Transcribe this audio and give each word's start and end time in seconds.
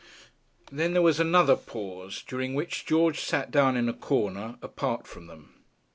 Then 0.71 0.93
there 0.93 1.01
was 1.03 1.19
another 1.19 1.55
pause, 1.55 2.23
during 2.27 2.55
which 2.55 2.87
George 2.87 3.19
sat 3.19 3.51
down 3.51 3.77
in 3.77 3.87
a 3.87 3.93
corner, 3.93 4.57
apart 4.63 5.05
from 5.05 5.27
them. 5.27 5.53